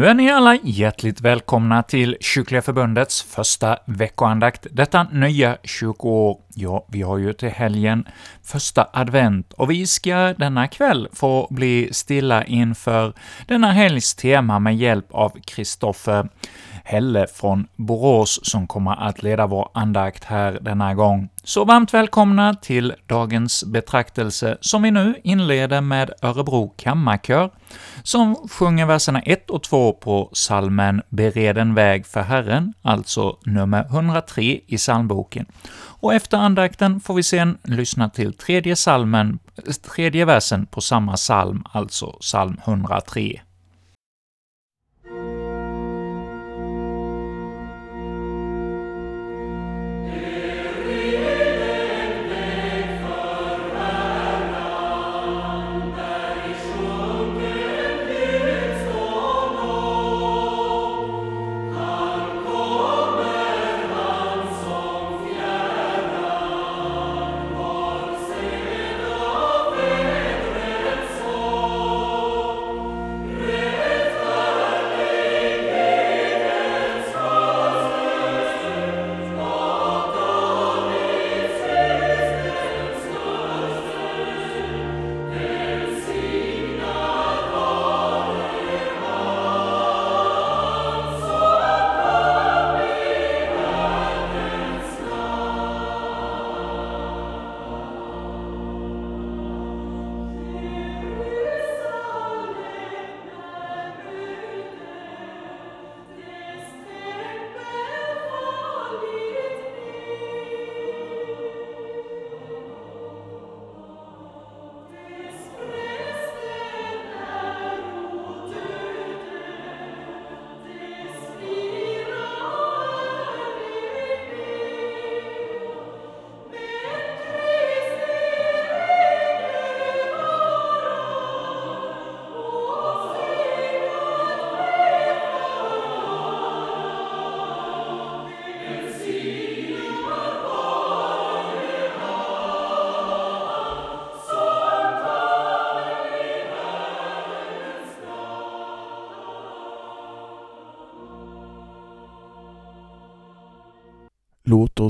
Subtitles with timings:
[0.00, 6.38] Nu är ni alla hjärtligt välkomna till Kyrkliga Förbundets första veckoandakt, detta nya kyrkoår.
[6.54, 8.08] Ja, vi har ju till helgen
[8.42, 13.12] första advent, och vi ska denna kväll få bli stilla inför
[13.46, 16.28] denna helgs tema med hjälp av Kristoffer
[16.84, 21.28] Helle från Borås som kommer att leda vår andakt här denna gång.
[21.44, 27.50] Så varmt välkomna till dagens betraktelse, som vi nu inleder med Örebro kammarkör,
[28.02, 33.84] som sjunger verserna 1 och 2 på salmen ”Bered en väg för Herren”, alltså nummer
[33.84, 35.46] 103 i psalmboken.
[36.00, 39.38] Och efter andakten får vi sen lyssna till tredje, salmen,
[39.94, 43.40] tredje versen på samma psalm, alltså psalm 103.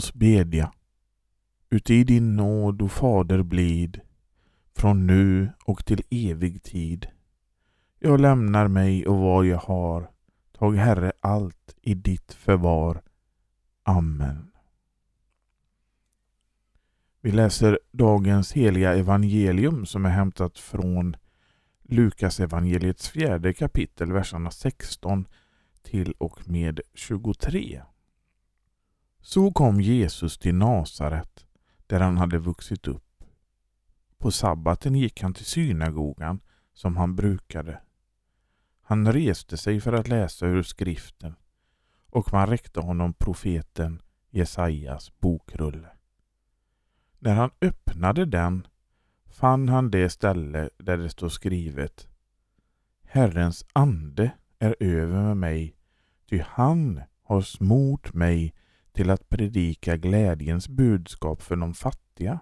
[0.00, 0.72] Oss bedja.
[1.70, 4.00] Uti din nåd, o Fader blid,
[4.76, 7.06] från nu och till evig tid.
[7.98, 10.10] Jag lämnar mig och vad jag har,
[10.52, 13.02] tag Herre allt i ditt förvar.
[13.82, 14.50] Amen.
[17.20, 21.16] Vi läser dagens heliga evangelium som är hämtat från
[21.82, 25.26] Lukas evangeliets fjärde kapitel, verserna 16
[25.82, 27.82] till och med 23.
[29.20, 31.46] Så kom Jesus till Nasaret,
[31.86, 33.24] där han hade vuxit upp.
[34.18, 36.40] På sabbaten gick han till synagogan,
[36.72, 37.80] som han brukade.
[38.82, 41.34] Han reste sig för att läsa ur skriften,
[42.06, 45.88] och man räckte honom profeten Jesajas bokrulle.
[47.18, 48.66] När han öppnade den
[49.26, 52.08] fann han det ställe där det står skrivet
[53.12, 55.76] Herrens ande är över med mig,
[56.28, 58.54] ty han har smort mig
[58.92, 62.40] till att predika glädjens budskap för de fattiga.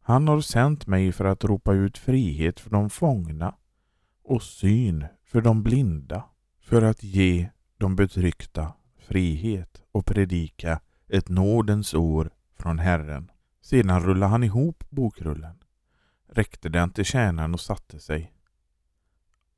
[0.00, 3.54] Han har sänt mig för att ropa ut frihet för de fångna
[4.24, 6.24] och syn för de blinda,
[6.60, 7.48] för att ge
[7.78, 13.30] de betryckta frihet och predika ett nådens år från Herren.
[13.60, 15.62] Sedan rullade han ihop bokrullen,
[16.28, 18.32] räckte den till tjänaren och satte sig.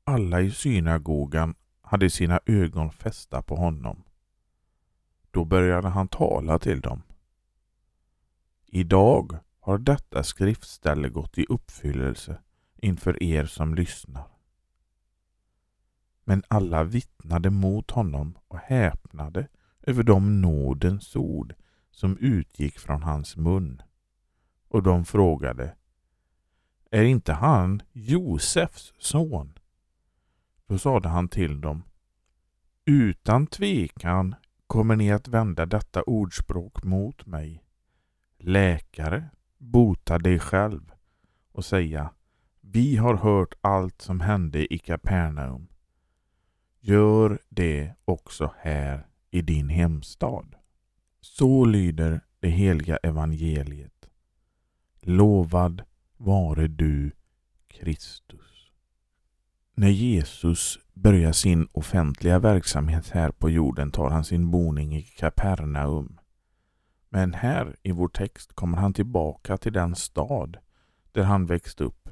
[0.03, 4.03] Alla i synagogan hade sina ögon fästa på honom.
[5.31, 7.01] Då började han tala till dem.
[8.65, 12.39] Idag har detta skriftställe gått i uppfyllelse
[12.77, 14.27] inför er som lyssnar.
[16.23, 19.47] Men alla vittnade mot honom och häpnade
[19.81, 21.55] över de nådens ord
[21.91, 23.81] som utgick från hans mun.
[24.67, 25.75] Och de frågade
[26.91, 29.59] Är inte han Josefs son?
[30.67, 31.83] Då sade han till dem
[32.85, 34.35] Utan tvekan
[34.69, 37.63] kommer ni att vända detta ordspråk mot mig.
[38.37, 40.91] Läkare, bota dig själv
[41.51, 42.13] och säga
[42.61, 45.67] Vi har hört allt som hände i Kapernaum.
[46.79, 50.55] Gör det också här i din hemstad.
[51.21, 54.09] Så lyder det heliga evangeliet.
[54.99, 55.83] Lovad
[56.17, 57.11] vare du,
[57.67, 58.48] Kristus.
[59.79, 66.19] När Jesus börjar sin offentliga verksamhet här på jorden tar han sin boning i Kapernaum.
[67.09, 70.57] Men här i vår text kommer han tillbaka till den stad
[71.11, 72.09] där han växte upp,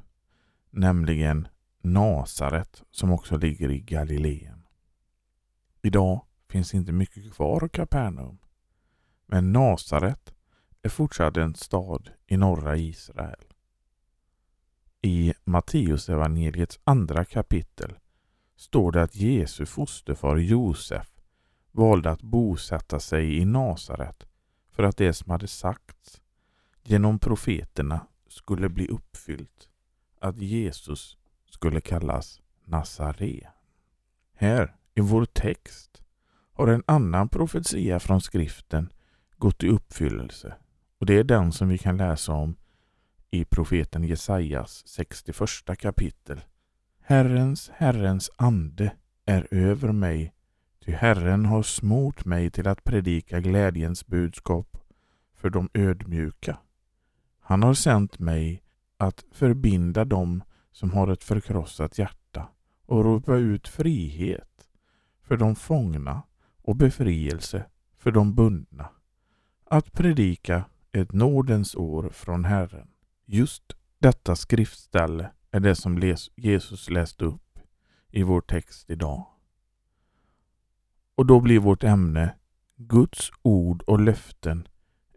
[0.69, 1.47] nämligen
[1.81, 4.63] Nasaret som också ligger i Galileen.
[5.81, 8.37] Idag finns inte mycket kvar av Kapernaum,
[9.25, 10.33] men Nasaret
[10.81, 13.46] är fortsatt en stad i norra Israel.
[15.07, 17.93] I Matteusevangeliets andra kapitel
[18.55, 21.07] står det att Jesu fosterfar Josef
[21.71, 24.27] valde att bosätta sig i Nasaret
[24.71, 26.21] för att det som hade sagts
[26.83, 29.69] genom profeterna skulle bli uppfyllt,
[30.19, 31.17] att Jesus
[31.49, 33.51] skulle kallas Nazare.
[34.35, 36.01] Här i vår text
[36.53, 38.89] har en annan profetia från skriften
[39.37, 40.55] gått i uppfyllelse
[40.99, 42.55] och det är den som vi kan läsa om
[43.37, 46.41] i profeten Jesajas 61 kapitel.
[47.01, 48.91] Herrens, Herrens ande
[49.25, 50.33] är över mig,
[50.85, 54.77] ty Herren har smort mig till att predika glädjens budskap
[55.35, 56.57] för de ödmjuka.
[57.39, 58.63] Han har sänt mig
[58.97, 62.47] att förbinda dem som har ett förkrossat hjärta
[62.85, 64.69] och ropa ut frihet
[65.21, 66.21] för de fångna
[66.61, 67.65] och befrielse
[67.97, 68.89] för de bundna.
[69.65, 72.87] Att predika ett nådens år från Herren.
[73.29, 73.63] Just
[73.99, 77.59] detta skriftställe är det som Jesus läste upp
[78.11, 79.27] i vår text idag.
[81.15, 82.35] Och då blir vårt ämne
[82.75, 84.67] Guds ord och löften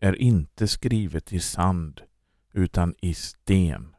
[0.01, 2.01] är inte skrivet i sand
[2.53, 3.97] utan i sten.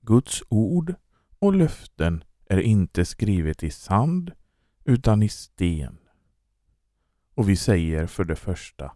[0.00, 0.94] Guds ord
[1.38, 4.32] och löften är inte skrivet i sand
[4.84, 5.98] utan i sten.
[7.34, 8.92] Och vi säger för det första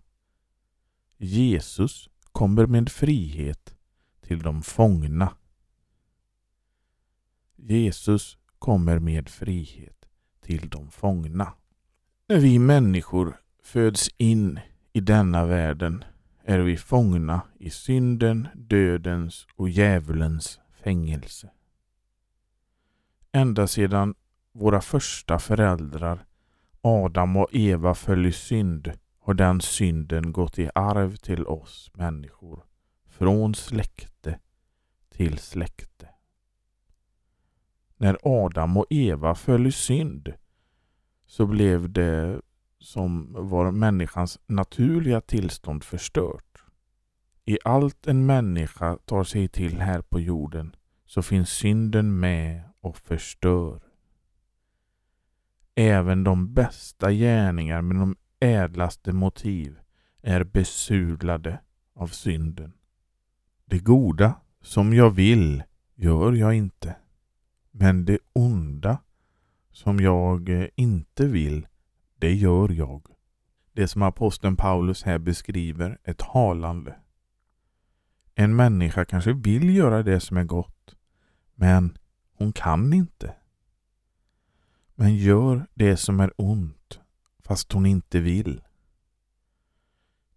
[1.17, 3.77] Jesus kommer med frihet
[4.31, 5.33] till de fångna.
[7.57, 10.09] Jesus kommer med frihet
[10.41, 11.53] till de fångna.
[12.29, 14.61] När vi människor föds in
[14.93, 16.05] i denna världen
[16.45, 21.51] är vi fångna i synden, dödens och djävulens fängelse.
[23.33, 24.15] Ända sedan
[24.53, 26.27] våra första föräldrar
[26.81, 32.70] Adam och Eva föll i synd har den synden gått i arv till oss människor
[33.21, 34.39] från släkte
[35.09, 36.09] till släkte.
[37.97, 40.33] När Adam och Eva föll i synd
[41.27, 42.41] så blev det
[42.79, 46.65] som var människans naturliga tillstånd förstört.
[47.45, 50.77] I allt en människa tar sig till här på jorden
[51.07, 53.81] så finns synden med och förstör.
[55.75, 59.79] Även de bästa gärningar med de ädlaste motiv
[60.23, 61.61] är besudlade
[61.95, 62.73] av synden.
[63.71, 65.63] Det goda som jag vill
[65.95, 66.97] gör jag inte.
[67.71, 68.99] Men det onda
[69.73, 71.67] som jag eh, inte vill,
[72.19, 73.07] det gör jag.
[73.73, 76.97] Det som aposteln Paulus här beskriver är talande.
[78.35, 80.97] En människa kanske vill göra det som är gott,
[81.55, 81.99] men
[82.33, 83.35] hon kan inte.
[84.95, 87.01] Men gör det som är ont,
[87.39, 88.63] fast hon inte vill.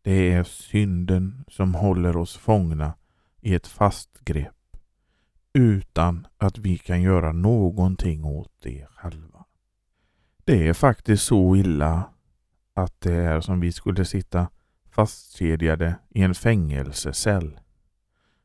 [0.01, 2.93] Det är synden som håller oss fångna
[3.43, 4.77] i ett fast grepp
[5.53, 9.45] utan att vi kan göra någonting åt det själva.
[10.43, 12.09] Det är faktiskt så illa
[12.73, 14.49] att det är som vi skulle sitta
[14.89, 17.59] fastkedjade i en fängelsecell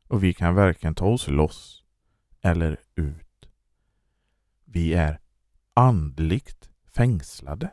[0.07, 1.83] och vi kan varken ta oss loss
[2.41, 3.49] eller ut.
[4.65, 5.19] Vi är
[5.73, 7.69] andligt fängslade.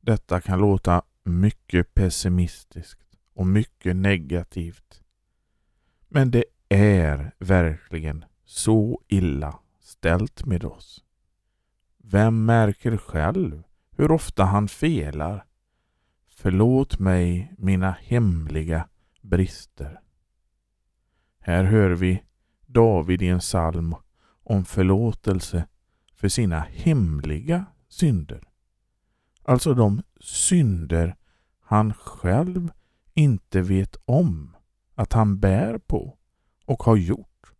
[0.00, 5.03] Detta kan låta mycket pessimistiskt och mycket negativt
[6.14, 11.04] men det är verkligen så illa ställt med oss.
[11.98, 15.44] Vem märker själv hur ofta han felar?
[16.28, 18.88] Förlåt mig mina hemliga
[19.20, 20.00] brister.
[21.40, 22.22] Här hör vi
[22.66, 23.94] David i en psalm
[24.42, 25.66] om förlåtelse
[26.14, 28.42] för sina hemliga synder.
[29.42, 31.16] Alltså de synder
[31.60, 32.72] han själv
[33.14, 34.56] inte vet om
[34.94, 36.18] att han bär på
[36.64, 37.52] och har gjort.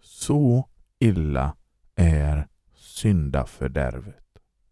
[0.00, 0.68] Så
[0.98, 1.56] illa
[1.94, 4.24] är syndafördärvet.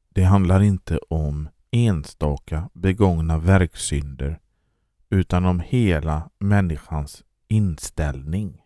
[0.09, 4.41] Det handlar inte om enstaka begångna verksynder
[5.11, 8.63] utan om hela människans inställning.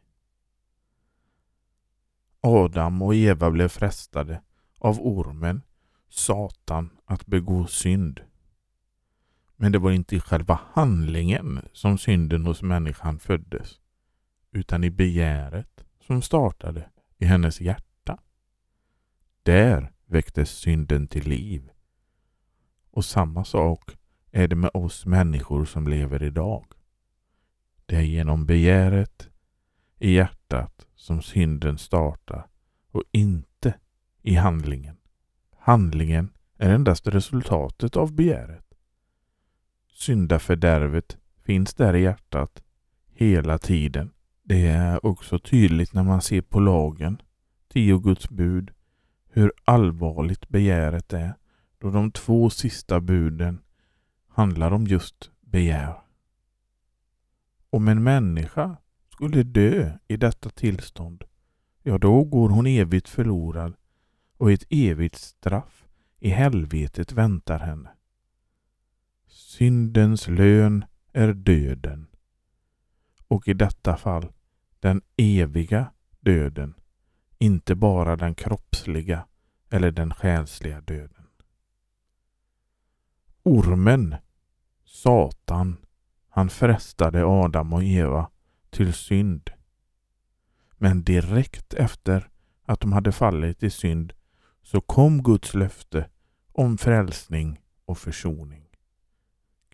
[2.41, 4.43] Adam och Eva blev frestade
[4.79, 5.63] av ormen,
[6.09, 8.21] Satan, att begå synd.
[9.63, 13.81] Men det var inte i själva handlingen som synden hos människan föddes,
[14.53, 18.19] utan i begäret som startade i hennes hjärta.
[19.43, 21.71] Där väcktes synden till liv.
[22.91, 23.97] Och samma sak
[24.31, 26.67] är det med oss människor som lever idag.
[27.87, 29.29] Det är genom begäret
[29.99, 32.47] i hjärtat som synden startar
[32.91, 33.75] och inte
[34.23, 34.97] i handlingen.
[35.59, 38.70] Handlingen är endast resultatet av begäret.
[40.01, 42.63] Syndafördärvet finns där i hjärtat
[43.13, 44.11] hela tiden.
[44.43, 47.23] Det är också tydligt när man ser på lagen,
[47.69, 48.71] tio Guds bud,
[49.31, 51.35] hur allvarligt begäret är
[51.79, 53.61] då de två sista buden
[54.29, 55.95] handlar om just begär.
[57.71, 58.77] Om en människa
[59.13, 61.25] skulle dö i detta tillstånd,
[61.83, 63.75] ja då går hon evigt förlorad
[64.37, 65.85] och ett evigt straff
[66.19, 67.91] i helvetet väntar henne.
[69.61, 72.07] Syndens lön är döden
[73.29, 74.33] och i detta fall
[74.79, 76.75] den eviga döden,
[77.39, 79.27] inte bara den kroppsliga
[79.71, 81.27] eller den själsliga döden.
[83.43, 84.17] Ormen,
[84.85, 85.77] Satan,
[86.29, 88.31] han frestade Adam och Eva
[88.71, 89.51] till synd.
[90.79, 92.31] Men direkt efter
[92.65, 94.13] att de hade fallit i synd
[94.63, 96.11] så kom Guds löfte
[96.53, 98.70] om frälsning och försoning.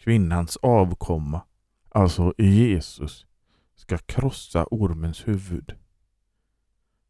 [0.07, 1.41] Kvinnans avkomma,
[1.89, 3.27] alltså Jesus,
[3.75, 5.75] ska krossa ormens huvud.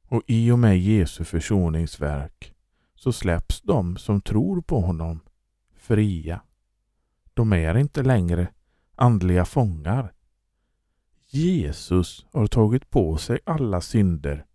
[0.09, 2.55] Och i och med Jesu försoningsverk
[2.95, 5.21] så släpps de som tror på honom
[5.75, 6.43] fria.
[7.35, 8.49] De är inte längre
[8.95, 10.13] andliga fångar.
[11.27, 14.47] Jesus har tagit på sig alla synder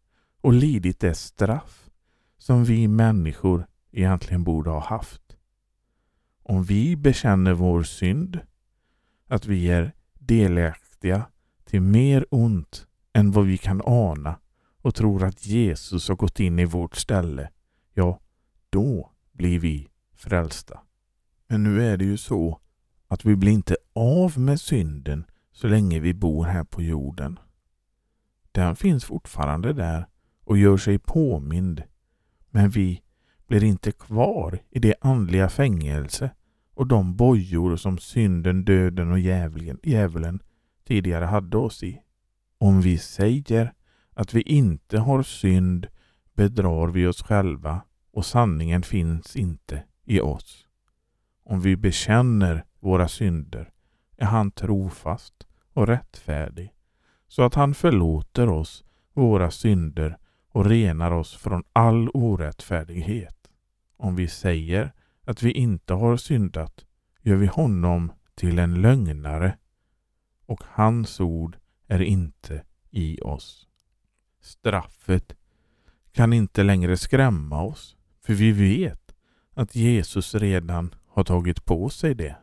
[0.41, 1.89] och lidit det straff
[2.37, 5.20] som vi människor egentligen borde ha haft.
[6.51, 8.39] Om vi bekänner vår synd,
[9.27, 11.25] att vi är delaktiga
[11.65, 14.39] till mer ont än vad vi kan ana
[14.81, 17.49] och tror att Jesus har gått in i vårt ställe,
[17.93, 18.19] ja,
[18.69, 20.79] då blir vi frälsta.
[21.47, 22.59] Men nu är det ju så
[23.07, 27.39] att vi blir inte av med synden så länge vi bor här på jorden.
[28.51, 30.07] Den finns fortfarande där
[30.43, 31.83] och gör sig påmind.
[32.49, 33.01] Men vi
[33.47, 36.31] blir inte kvar i det andliga fängelse
[36.81, 40.39] och de bojor som synden, döden och djävulen, djävulen
[40.87, 42.01] tidigare hade oss i.
[42.57, 43.73] Om vi säger
[44.13, 45.87] att vi inte har synd
[46.33, 50.67] bedrar vi oss själva och sanningen finns inte i oss.
[51.43, 53.69] Om vi bekänner våra synder
[54.17, 56.73] är han trofast och rättfärdig
[57.27, 58.83] så att han förlåter oss
[59.13, 60.17] våra synder
[60.51, 63.37] och renar oss från all orättfärdighet.
[63.97, 64.93] Om vi säger
[65.25, 66.85] att vi inte har syndat
[67.21, 69.57] gör vi honom till en lögnare
[70.45, 73.67] och hans ord är inte i oss.
[74.41, 75.35] Straffet
[76.11, 79.15] kan inte längre skrämma oss för vi vet
[79.53, 82.35] att Jesus redan har tagit på sig det.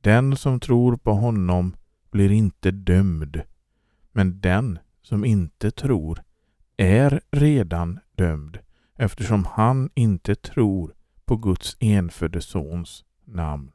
[0.00, 1.76] Den som tror på honom
[2.10, 3.42] blir inte dömd,
[4.12, 6.22] men den som inte tror
[6.76, 8.58] är redan dömd
[8.96, 10.94] eftersom han inte tror
[11.30, 13.70] på Guds enfödde sons namn.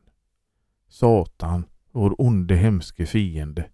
[0.88, 3.70] Satan, vår onde hemske fiende,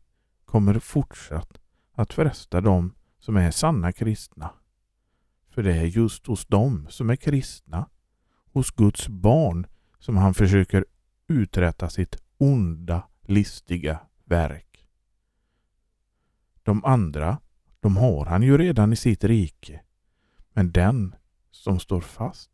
[0.46, 1.62] kommer fortsatt
[1.94, 4.50] att fresta dem som är sanna kristna.
[5.50, 7.90] För det är just hos dem som är kristna,
[8.54, 9.68] hos Guds barn,
[10.00, 10.86] som han försöker
[11.28, 14.88] uträtta sitt onda, listiga verk.
[16.64, 17.38] De andra,
[17.80, 19.82] de har han ju redan i sitt rike.
[20.54, 21.16] Men den
[21.52, 22.51] som står fast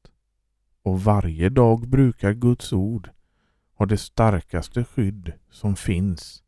[0.88, 3.10] och varje dag brukar Guds ord
[3.74, 6.44] ha det starkaste skydd som finns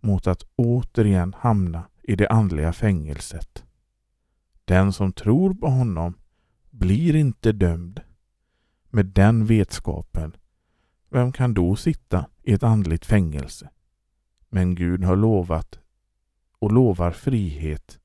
[0.00, 3.64] mot att återigen hamna i det andliga fängelset.
[4.64, 6.14] Den som tror på honom
[6.70, 8.00] blir inte dömd.
[8.90, 10.36] Med den vetskapen,
[11.10, 13.70] vem kan då sitta i ett andligt fängelse?
[14.48, 15.78] Men Gud har lovat
[16.58, 17.98] och lovar frihet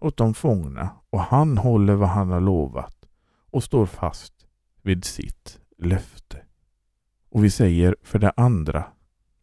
[0.00, 2.96] åt de fångna och han håller vad han har lovat
[3.50, 4.40] och står fast
[4.82, 6.42] vid sitt löfte.
[7.28, 8.92] Och vi säger för det andra,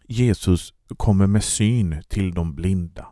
[0.07, 3.07] Jesus kommer med syn till de blinda.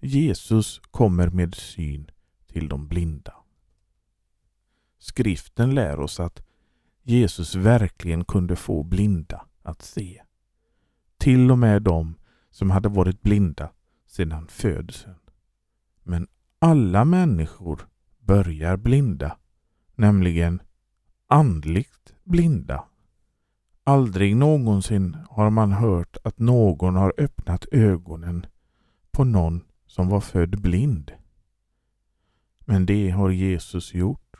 [0.00, 2.10] Jesus kommer med syn
[2.46, 3.34] till de blinda.
[4.98, 6.42] Skriften lär oss att
[7.02, 10.22] Jesus verkligen kunde få blinda att se.
[11.18, 12.14] Till och med de
[12.50, 13.72] som hade varit blinda
[14.06, 15.18] sedan födseln.
[16.02, 19.36] Men alla människor börjar blinda,
[19.94, 20.62] nämligen
[21.30, 22.84] andligt blinda.
[23.84, 28.46] Aldrig någonsin har man hört att någon har öppnat ögonen
[29.10, 31.12] på någon som var född blind.
[32.60, 34.36] Men det har Jesus gjort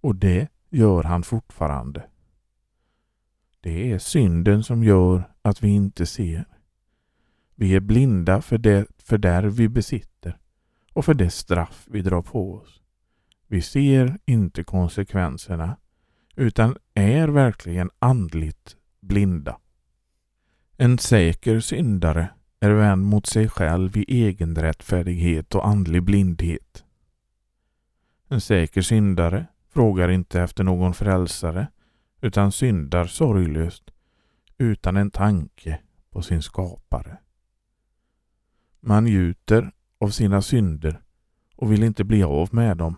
[0.00, 2.06] Och det gör han fortfarande.
[3.60, 6.44] Det är synden som gör att vi inte ser.
[7.54, 10.38] Vi är blinda för det fördärv vi besitter
[10.92, 12.80] och för det straff vi drar på oss.
[13.46, 15.76] Vi ser inte konsekvenserna
[16.40, 19.58] utan är verkligen andligt blinda.
[20.76, 22.30] En säker syndare
[22.60, 26.84] är vänd mot sig själv i egen rättfärdighet och andlig blindhet.
[28.28, 31.66] En säker syndare frågar inte efter någon frälsare
[32.20, 33.90] utan syndar sorglöst
[34.58, 35.80] utan en tanke
[36.10, 37.18] på sin skapare.
[38.80, 41.02] Man gjuter av sina synder
[41.56, 42.96] och vill inte bli av med dem.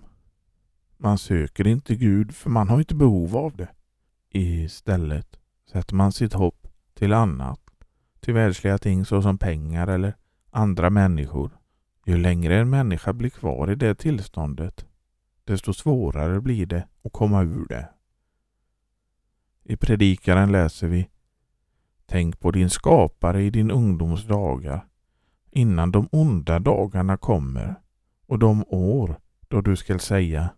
[1.04, 3.68] Man söker inte Gud för man har inte behov av det.
[4.30, 5.40] Istället
[5.72, 7.60] sätter man sitt hopp till annat,
[8.20, 10.16] till världsliga ting såsom pengar eller
[10.50, 11.50] andra människor.
[12.06, 14.86] Ju längre en människa blir kvar i det tillståndet,
[15.44, 17.88] desto svårare blir det att komma ur det.
[19.64, 21.08] I Predikaren läser vi
[22.06, 24.86] Tänk på din skapare i din ungdoms dagar
[25.50, 27.74] innan de onda dagarna kommer
[28.26, 30.50] och de år då du skall säga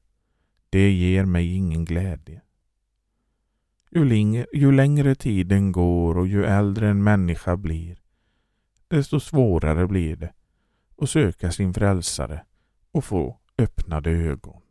[0.75, 2.41] det ger mig ingen glädje.
[3.91, 7.99] Ju längre, ju längre tiden går och ju äldre en människa blir,
[8.89, 10.33] desto svårare blir det
[10.99, 12.45] att söka sin frälsare
[12.93, 14.63] och få öppnade ögon.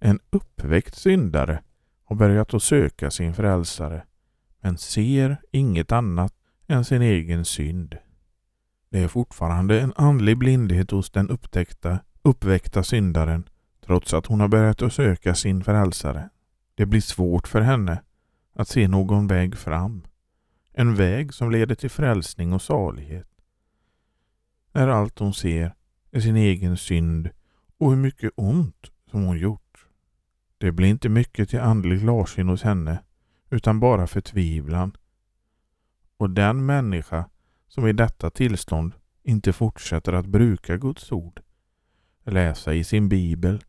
[0.00, 1.62] En uppväckt syndare
[2.04, 4.04] har börjat att söka sin frälsare
[4.60, 6.34] men ser inget annat
[6.66, 7.96] än sin egen synd.
[8.90, 13.48] Det är fortfarande en andlig blindhet hos den upptäckta, uppväckta syndaren
[13.86, 16.30] trots att hon har börjat att söka sin frälsare.
[16.74, 18.02] Det blir svårt för henne
[18.54, 20.02] att se någon väg fram.
[20.72, 23.28] En väg som leder till frälsning och salighet.
[24.72, 25.74] När allt hon ser
[26.10, 27.30] är sin egen synd
[27.78, 29.86] och hur mycket ont som hon gjort.
[30.58, 33.02] Det blir inte mycket till andlig klarsyn hos henne
[33.50, 34.96] utan bara förtvivlan.
[36.16, 37.28] Och den människa
[37.68, 41.40] som i detta tillstånd inte fortsätter att bruka Guds ord,
[42.24, 43.62] läsa i sin bibel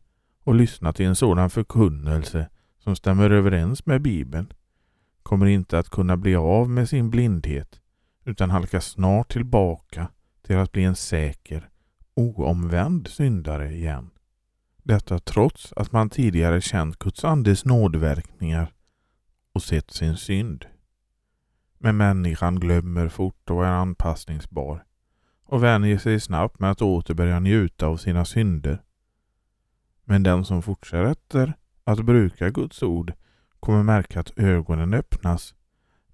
[0.48, 4.52] och lyssna till en sådan förkunnelse som stämmer överens med Bibeln
[5.22, 7.80] kommer inte att kunna bli av med sin blindhet
[8.24, 10.08] utan halkar snart tillbaka
[10.42, 11.68] till att bli en säker,
[12.14, 14.10] oomvänd syndare igen.
[14.82, 18.72] Detta trots att man tidigare känt Guds andes nådverkningar
[19.52, 20.64] och sett sin synd.
[21.78, 24.84] Men människan glömmer fort och är anpassningsbar
[25.44, 28.82] och vänjer sig snabbt med att åter börja njuta av sina synder.
[30.10, 33.12] Men den som fortsätter att bruka Guds ord
[33.60, 35.54] kommer märka att ögonen öppnas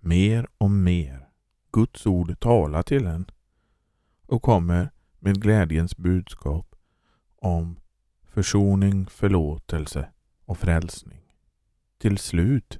[0.00, 1.28] mer och mer.
[1.72, 3.26] Guds ord talar till en
[4.26, 6.74] och kommer med glädjens budskap
[7.36, 7.76] om
[8.28, 10.08] försoning, förlåtelse
[10.44, 11.22] och frälsning.
[11.98, 12.78] Till slut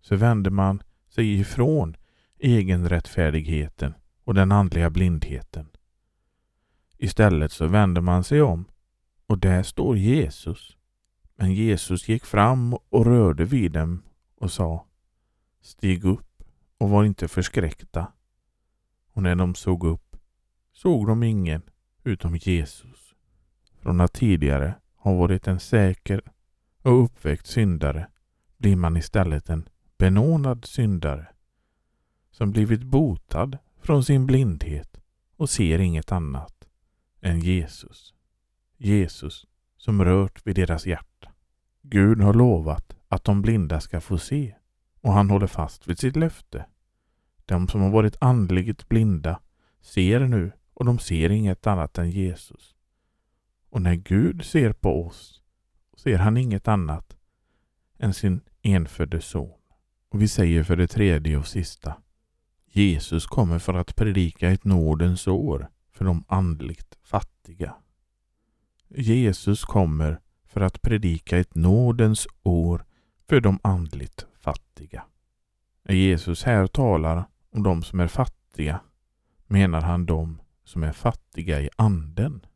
[0.00, 1.96] så vänder man sig ifrån
[2.38, 3.94] egenrättfärdigheten
[4.24, 5.68] och den andliga blindheten.
[6.96, 8.64] Istället så vänder man sig om
[9.28, 10.76] och där står Jesus.
[11.36, 14.02] Men Jesus gick fram och rörde vid dem
[14.36, 14.84] och sa
[15.60, 16.42] Stig upp
[16.78, 18.12] och var inte förskräckta.
[19.12, 20.16] Och när de såg upp
[20.72, 21.62] såg de ingen
[22.04, 23.14] utom Jesus.
[23.80, 26.20] Från att tidigare ha varit en säker
[26.82, 28.08] och uppväckt syndare
[28.56, 31.26] blir man istället en benådad syndare
[32.30, 35.00] som blivit botad från sin blindhet
[35.36, 36.68] och ser inget annat
[37.20, 38.14] än Jesus.
[38.78, 41.32] Jesus som rört vid deras hjärta.
[41.82, 44.54] Gud har lovat att de blinda ska få se
[45.00, 46.66] och han håller fast vid sitt löfte.
[47.44, 49.40] De som har varit andligt blinda
[49.80, 52.74] ser nu och de ser inget annat än Jesus.
[53.70, 55.42] Och när Gud ser på oss
[55.96, 57.16] ser han inget annat
[57.98, 59.58] än sin enfödde son.
[60.08, 61.94] Och vi säger för det tredje och sista.
[62.66, 67.74] Jesus kommer för att predika ett nådens år för de andligt fattiga.
[68.88, 72.84] Jesus kommer för att predika ett nådens år
[73.28, 75.04] för de andligt fattiga.
[75.82, 78.80] När Jesus här talar om de som är fattiga
[79.46, 82.46] menar han de som är fattiga i anden.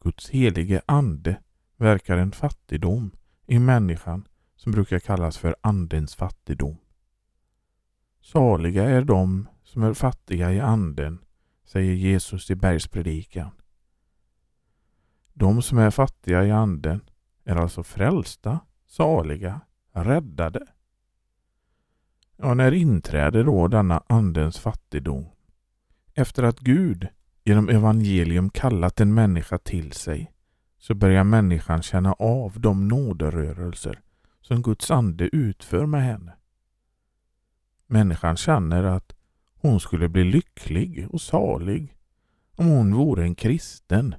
[0.00, 1.40] Guds helige ande
[1.76, 3.10] verkar en fattigdom
[3.46, 6.76] i människan som brukar kallas för andens fattigdom.
[8.20, 11.18] Saliga är de som är fattiga i anden,
[11.64, 13.50] säger Jesus i bergspredikan.
[15.34, 17.00] De som är fattiga i anden
[17.44, 19.60] är alltså frälsta, saliga,
[19.92, 20.66] räddade.
[22.36, 25.26] Ja, när inträder då denna andens fattigdom?
[26.14, 27.08] Efter att Gud
[27.44, 30.32] genom evangelium kallat en människa till sig
[30.78, 34.00] så börjar människan känna av de nåderörelser
[34.40, 36.32] som Guds ande utför med henne.
[37.86, 39.16] Människan känner att
[39.54, 41.96] hon skulle bli lycklig och salig
[42.56, 44.14] om hon vore en kristen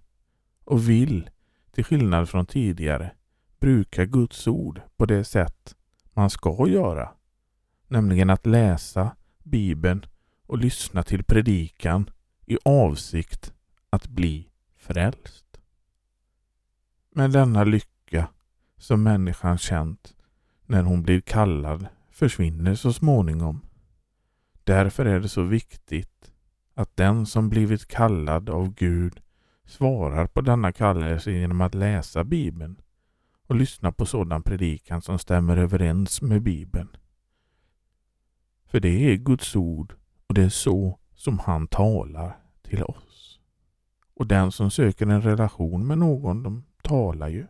[0.65, 1.29] och vill,
[1.71, 3.11] till skillnad från tidigare,
[3.59, 5.75] bruka Guds ord på det sätt
[6.13, 7.11] man ska göra.
[7.87, 10.05] Nämligen att läsa Bibeln
[10.45, 12.09] och lyssna till predikan
[12.45, 13.53] i avsikt
[13.89, 15.45] att bli frälst.
[17.11, 18.29] Men denna lycka
[18.77, 20.15] som människan känt
[20.65, 23.61] när hon blir kallad försvinner så småningom.
[24.63, 26.31] Därför är det så viktigt
[26.73, 29.21] att den som blivit kallad av Gud
[29.65, 32.81] svarar på denna kallelse genom att läsa Bibeln
[33.47, 36.89] och lyssna på sådan predikan som stämmer överens med Bibeln.
[38.65, 39.93] För det är Guds ord
[40.27, 43.39] och det är så som han talar till oss.
[44.13, 47.47] Och den som söker en relation med någon, de talar ju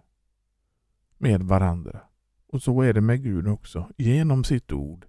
[1.18, 2.00] med varandra.
[2.48, 3.90] Och så är det med Gud också.
[3.98, 5.06] Genom sitt ord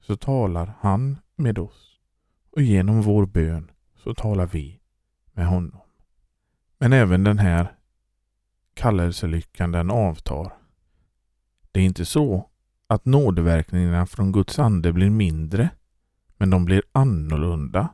[0.00, 2.00] så talar han med oss.
[2.50, 4.81] Och genom vår bön så talar vi
[5.32, 5.80] med honom.
[6.78, 7.74] Men även den här
[8.74, 10.52] kallelselyckan den avtar.
[11.72, 12.48] Det är inte så
[12.86, 15.70] att nådeverkningarna från Guds ande blir mindre,
[16.36, 17.88] men de blir annorlunda.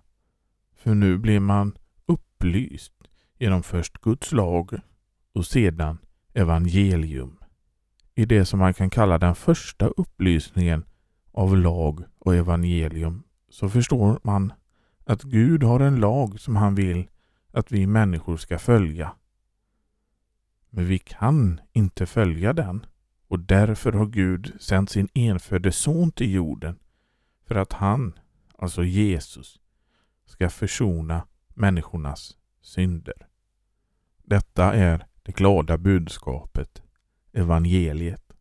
[0.77, 2.93] För nu blir man upplyst
[3.39, 4.81] genom först Guds lag
[5.33, 5.99] och sedan
[6.35, 7.39] evangelium.
[8.15, 10.85] I det som man kan kalla den första upplysningen
[11.33, 14.53] av lag och evangelium så förstår man
[15.05, 17.09] att Gud har en lag som han vill
[17.51, 19.15] att vi människor ska följa.
[20.71, 22.87] Men vi kan inte följa den
[23.29, 26.79] och därför har Gud sänt sin enfödde son till jorden
[27.47, 28.19] för att han,
[28.59, 29.61] alltså Jesus,
[30.27, 33.29] ska försona människornas synder.
[34.23, 36.83] Detta är det glada budskapet,
[37.33, 38.33] evangeliet.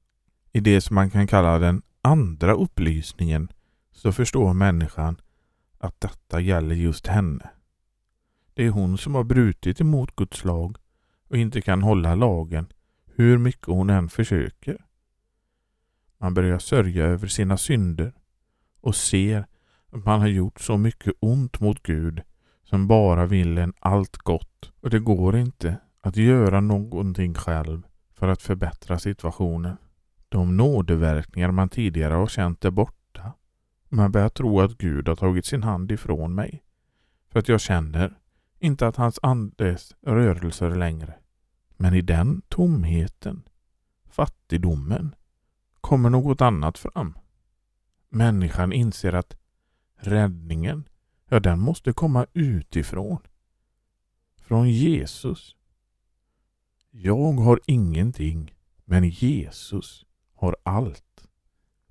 [0.51, 3.51] I det som man kan kalla den andra upplysningen
[3.91, 5.21] så förstår människan
[5.77, 7.49] att detta gäller just henne.
[8.57, 10.77] Det är hon som har brutit emot Guds lag
[11.29, 12.67] och inte kan hålla lagen
[13.05, 14.85] hur mycket hon än försöker.
[16.17, 18.13] Man börjar sörja över sina synder
[18.81, 19.47] och ser
[19.91, 22.21] att man har gjort så mycket ont mot Gud
[22.63, 27.81] som bara vill en allt gott och det går inte att göra någonting själv
[28.13, 29.77] för att förbättra situationen.
[30.29, 33.33] De nådeverkningar man tidigare har känt är borta.
[33.89, 36.63] Man börjar tro att Gud har tagit sin hand ifrån mig.
[37.31, 38.17] För att jag känner
[38.59, 41.13] inte att hans andes rörelser längre.
[41.77, 43.43] Men i den tomheten,
[44.09, 45.15] fattigdomen,
[45.81, 47.17] kommer något annat fram.
[48.09, 49.37] Människan inser att
[49.95, 50.87] räddningen,
[51.29, 53.19] ja den måste komma utifrån.
[54.41, 55.55] Från Jesus.
[56.91, 61.27] Jag har ingenting, men Jesus har allt.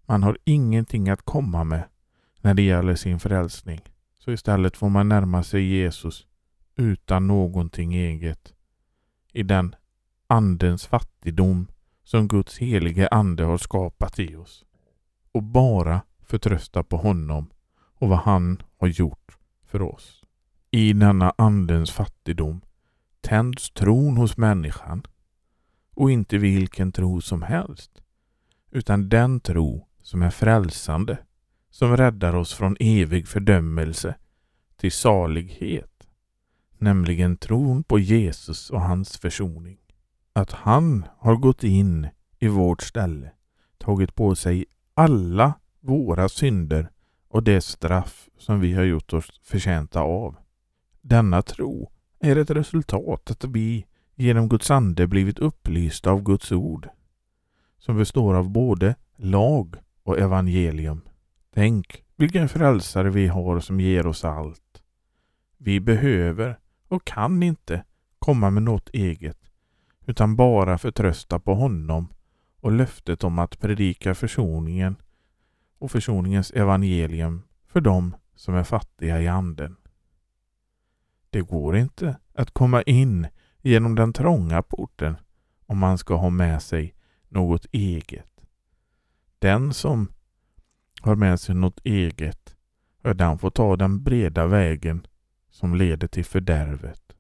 [0.07, 1.88] Man har ingenting att komma med
[2.40, 3.81] när det gäller sin frälsning.
[4.18, 6.26] Så istället får man närma sig Jesus
[6.77, 8.55] utan någonting eget.
[9.33, 9.75] I den
[10.27, 11.69] Andens fattigdom
[12.05, 14.65] som Guds helige Ande har skapat i oss.
[15.33, 20.25] Och bara förtrösta på honom och vad han har gjort för oss.
[20.71, 22.61] I denna Andens fattigdom
[23.21, 25.03] tänds tron hos människan
[25.95, 28.03] och inte vilken tro som helst
[28.71, 31.19] utan den tro som är frälsande,
[31.71, 34.15] som räddar oss från evig fördömelse
[34.77, 35.95] till salighet,
[36.81, 39.79] nämligen tron på Jesus och hans försoning.
[40.33, 42.09] Att han har gått in
[42.39, 43.31] i vårt ställe,
[43.79, 46.91] tagit på sig alla våra synder
[47.29, 50.37] och det straff som vi har gjort oss förtjänta av.
[51.01, 56.89] Denna tro är ett resultat att vi genom Guds ande blivit upplysta av Guds ord
[57.79, 61.01] som består av både lag och evangelium.
[61.55, 64.83] Tänk vilken frälsare vi har som ger oss allt.
[65.59, 67.85] Vi behöver och kan inte
[68.18, 69.38] komma med något eget
[70.07, 72.09] utan bara förtrösta på honom
[72.61, 74.96] och löftet om att predika försoningen
[75.79, 79.77] och försoningens evangelium för dem som är fattiga i anden.
[81.31, 83.27] Det går inte att komma in
[83.62, 85.16] genom den trånga porten
[85.66, 86.94] om man ska ha med sig
[87.29, 88.40] något eget.
[89.38, 90.09] Den som
[91.01, 92.57] har med sig något eget,
[93.03, 95.07] den får ta den breda vägen
[95.57, 97.16] som leder till fördärvet.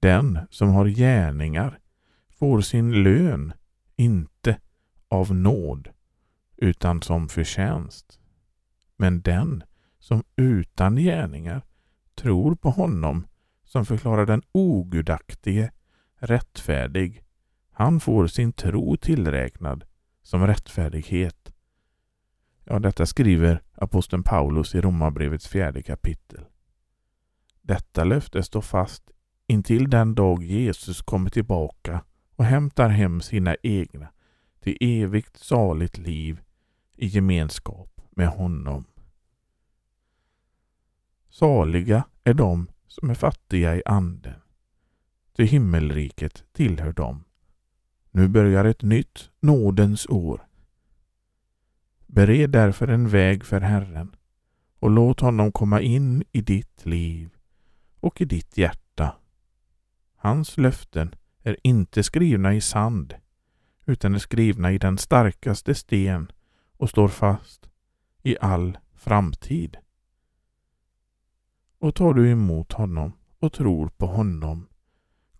[0.00, 1.78] Den som har gärningar
[2.28, 3.52] får sin lön
[3.96, 4.58] inte
[5.08, 5.88] av nåd
[6.56, 8.20] utan som förtjänst.
[8.96, 9.64] Men den
[9.98, 11.62] som utan gärningar
[12.14, 13.26] tror på honom
[13.64, 15.70] som förklarar den ogudaktige
[16.16, 17.24] rättfärdig.
[17.70, 19.84] Han får sin tro tillräknad
[20.22, 21.52] som rättfärdighet.
[22.64, 26.44] Ja, detta skriver aposteln Paulus i Romarbrevets fjärde kapitel.
[27.66, 29.10] Detta löfte står fast
[29.46, 32.04] intill den dag Jesus kommer tillbaka
[32.36, 34.08] och hämtar hem sina egna
[34.60, 36.40] till evigt saligt liv
[36.96, 38.84] i gemenskap med honom.
[41.28, 44.40] Saliga är de som är fattiga i anden,
[45.36, 47.24] till himmelriket tillhör dem.
[48.10, 50.46] Nu börjar ett nytt nådens år.
[52.06, 54.16] Bered därför en väg för Herren
[54.78, 57.33] och låt honom komma in i ditt liv
[58.04, 59.16] och i ditt hjärta.
[60.16, 63.14] Hans löften är inte skrivna i sand
[63.86, 66.32] utan är skrivna i den starkaste sten
[66.76, 67.68] och står fast
[68.22, 69.76] i all framtid.
[71.78, 74.68] Och tar du emot honom och tror på honom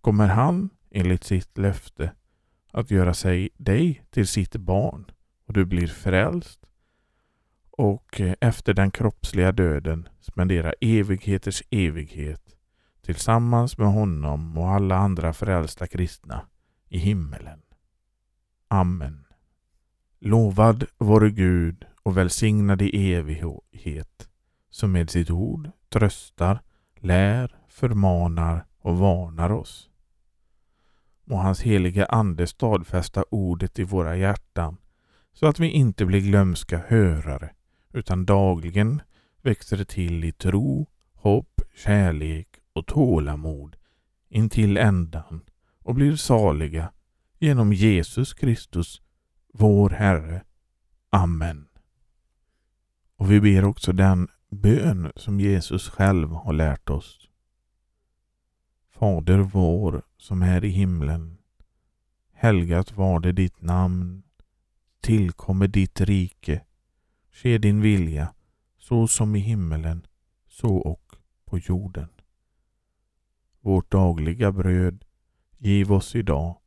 [0.01, 2.11] kommer han enligt sitt löfte
[2.71, 5.11] att göra sig dig till sitt barn
[5.47, 6.65] och du blir frälst
[7.71, 12.44] och efter den kroppsliga döden spendera evigheters evighet
[13.05, 16.41] tillsammans med honom och alla andra frälsta kristna
[16.89, 17.61] i himmelen.
[18.67, 19.25] Amen.
[20.19, 24.29] Lovad vare Gud och välsignad i evighet,
[24.69, 26.59] som med sitt ord tröstar,
[26.95, 29.89] lär, förmanar och varnar oss.
[31.23, 34.77] Må hans heliga Ande stadfästa ordet i våra hjärtan
[35.33, 37.49] så att vi inte blir glömska hörare
[37.93, 39.01] utan dagligen
[39.41, 43.75] växer till i tro, hopp, kärlek och tålamod
[44.29, 45.41] intill ändan
[45.79, 46.91] och blir saliga
[47.39, 49.01] genom Jesus Kristus,
[49.53, 50.43] vår Herre.
[51.09, 51.67] Amen.
[53.17, 57.29] Och vi ber också den bön som Jesus själv har lärt oss.
[58.91, 61.37] Fader vår som är i himlen.
[62.33, 64.23] Helgat var det ditt namn.
[65.01, 66.61] Tillkommer ditt rike.
[67.31, 68.33] Ske din vilja
[68.77, 70.05] så som i himmelen,
[70.47, 72.09] så och på jorden.
[73.65, 75.05] Vårt dagliga bröd
[75.57, 76.57] giv oss idag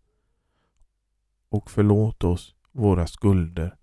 [1.48, 3.76] och förlåt oss våra skulder,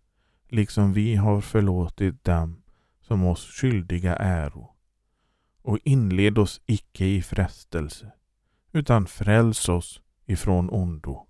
[0.50, 2.64] liksom vi har förlåtit dem
[3.02, 4.76] som oss skyldiga äro.
[5.62, 8.12] Och inled oss icke i frestelse,
[8.72, 11.28] utan fräls oss ifrån ondo.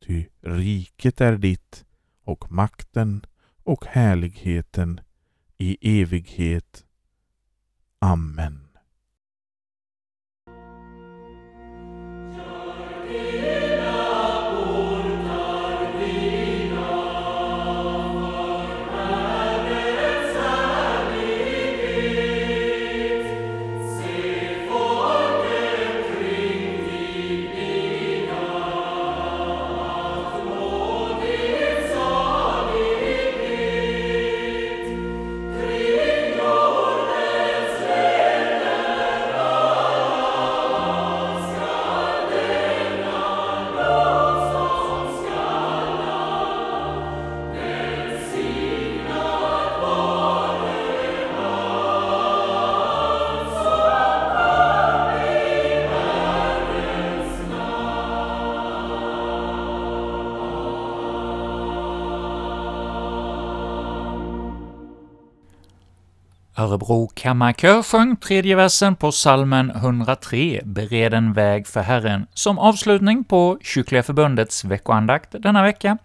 [0.00, 1.84] Ty riket är ditt
[2.24, 3.26] och makten
[3.62, 5.00] och härligheten
[5.58, 6.84] i evighet.
[7.98, 8.63] Amen.
[66.56, 73.24] Örebro kammarkör sjöng tredje versen på salmen 103, Bered en väg för Herren, som avslutning
[73.24, 75.98] på Kyrkliga Förbundets veckoandakt denna vecka,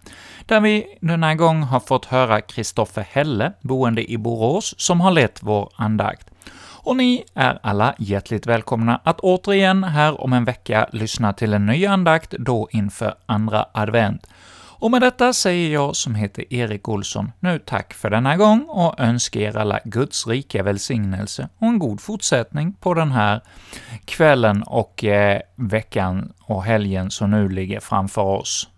[0.46, 5.38] där vi denna gång har fått höra Kristoffer Helle, boende i Borås, som har lett
[5.42, 6.30] vår andakt.
[6.82, 11.66] Och ni är alla hjärtligt välkomna att återigen här om en vecka lyssna till en
[11.66, 14.26] ny andakt, då inför andra advent.
[14.80, 19.00] Och med detta säger jag, som heter Erik Olsson, nu tack för denna gång och
[19.00, 23.40] önskar er alla Guds rika välsignelse och en god fortsättning på den här
[24.04, 28.68] kvällen och eh, veckan och helgen som nu ligger framför oss.